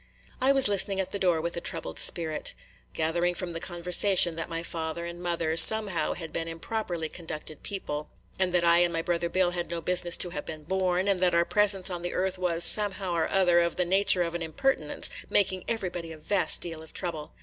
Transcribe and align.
I 0.41 0.51
was 0.51 0.67
listening 0.67 0.99
at 0.99 1.11
the 1.11 1.19
door 1.19 1.39
with 1.39 1.55
a 1.55 1.61
troubled 1.61 1.99
spirit. 1.99 2.55
Gathering 2.91 3.35
from 3.35 3.53
the 3.53 3.59
conversation 3.59 4.35
that 4.35 4.49
my 4.49 4.63
father 4.63 5.05
and 5.05 5.21
mother, 5.21 5.55
somehow, 5.55 6.13
had 6.13 6.33
been 6.33 6.47
improperly 6.47 7.07
conducted 7.07 7.61
people, 7.61 8.09
and 8.39 8.51
that 8.51 8.63
I 8.65 8.79
and 8.79 8.91
my 8.91 9.03
brother 9.03 9.29
Bill 9.29 9.51
had 9.51 9.69
no 9.69 9.79
business 9.79 10.17
to 10.17 10.31
have 10.31 10.47
been 10.47 10.63
born, 10.63 11.07
and 11.07 11.19
that 11.19 11.35
our 11.35 11.45
presence 11.45 11.91
on 11.91 12.01
the 12.01 12.15
earth 12.15 12.39
was, 12.39 12.63
somehow 12.63 13.13
or 13.13 13.29
other, 13.29 13.59
of 13.59 13.75
the 13.75 13.85
nature 13.85 14.23
of 14.23 14.33
an 14.33 14.41
impertinence, 14.41 15.11
making 15.29 15.65
everybody 15.67 16.11
a 16.11 16.17
vast 16.17 16.61
deal 16.61 16.81
of 16.81 16.95
trouble. 16.95 17.33